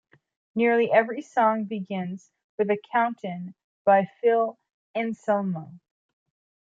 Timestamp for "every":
0.91-1.21